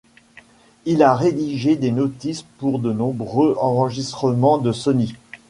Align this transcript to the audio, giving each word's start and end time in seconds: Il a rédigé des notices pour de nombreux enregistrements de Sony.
Il 0.85 1.03
a 1.03 1.13
rédigé 1.13 1.75
des 1.75 1.91
notices 1.91 2.41
pour 2.41 2.79
de 2.79 2.91
nombreux 2.91 3.55
enregistrements 3.59 4.57
de 4.57 4.71
Sony. 4.71 5.13